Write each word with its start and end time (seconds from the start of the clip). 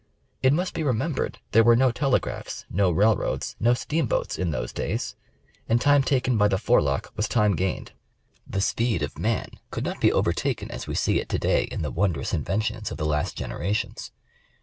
It 0.41 0.51
must 0.51 0.73
be 0.73 0.81
remembered 0.81 1.37
there 1.51 1.63
were 1.63 1.75
no 1.75 1.91
tele 1.91 2.19
graphs, 2.19 2.65
no 2.71 2.89
railroads, 2.89 3.55
no 3.59 3.75
steamboats, 3.75 4.39
in 4.39 4.49
those 4.49 4.73
days, 4.73 5.15
and 5.69 5.79
time 5.79 6.01
taken 6.01 6.39
by 6.39 6.47
the 6.47 6.57
forelock 6.57 7.13
was 7.15 7.27
time 7.27 7.55
gained. 7.55 7.91
The 8.47 8.61
speed 8.61 9.03
of 9.03 9.19
man 9.19 9.47
could 9.69 9.83
not 9.83 10.01
be 10.01 10.11
overtaken 10.11 10.71
as 10.71 10.87
we 10.87 10.95
see 10.95 11.19
it 11.19 11.29
to 11.29 11.37
day 11.37 11.65
in 11.65 11.83
the 11.83 11.91
wondrous 11.91 12.33
inventions 12.33 12.89
of 12.89 12.97
the 12.97 13.05
last 13.05 13.37
generations. 13.37 14.11